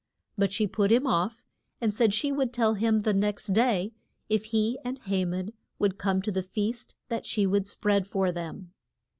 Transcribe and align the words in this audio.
But 0.35 0.51
she 0.51 0.65
put 0.65 0.91
him 0.91 1.05
off 1.05 1.45
and 1.79 1.93
said 1.93 2.11
she 2.11 2.31
would 2.31 2.51
tell 2.51 2.73
him 2.73 3.01
the 3.03 3.13
next 3.13 3.53
day, 3.53 3.93
if 4.29 4.45
he 4.45 4.79
and 4.83 4.97
Ha 4.97 5.25
man 5.25 5.53
would 5.77 5.99
come 5.99 6.23
to 6.23 6.31
the 6.31 6.41
feast 6.41 6.95
that 7.09 7.23
she 7.27 7.45
would 7.45 7.67
spread 7.67 8.07
for 8.07 8.31
them. 8.31 8.73